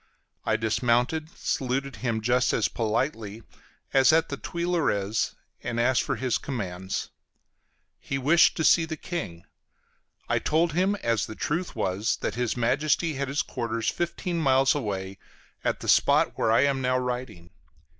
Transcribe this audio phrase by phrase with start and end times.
[0.47, 3.43] I dismounted, saluted him just as politely
[3.93, 7.11] as at the Tuileries, and asked for his commands.
[7.99, 9.45] He wished to see the King;
[10.27, 14.73] I told him, as the truth was, that his Majesty had his quarters fifteen miles
[14.73, 15.19] away,
[15.63, 17.51] at the spot where I am now writing.